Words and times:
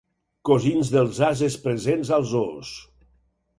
Cosins 0.49 0.89
dels 0.95 1.19
ases 1.27 1.59
presents 1.67 2.13
als 2.19 2.35
zoos. 2.35 2.75